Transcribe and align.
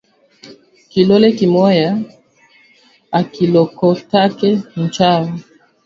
Kilole 0.89 1.31
kimoya 1.31 2.01
akilokotake 3.11 4.61
nchawa 4.77 5.33